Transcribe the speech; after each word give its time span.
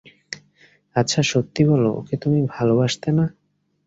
আচ্ছা, 0.95 1.21
সত্যি 1.23 1.61
বলো, 1.65 1.89
ওকে 1.93 2.15
তুমি 2.17 2.39
ভালোবাসতে 2.47 3.09
না? 3.11 3.25